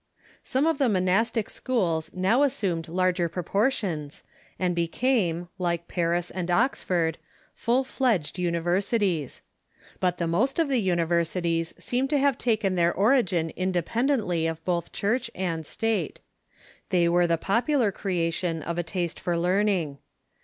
[0.41, 4.23] Some of the monastic schools now assumed larger propor tions,
[4.57, 7.19] and became, like Paris and Oxford,
[7.53, 9.41] full fledged univer sities.
[9.99, 13.51] But the most of the universities seem to have Rise of the taken their origin
[13.51, 16.21] independently of both Church and University »',"^.«State.
[16.89, 19.99] They were the j^opular creation of a taste for learning.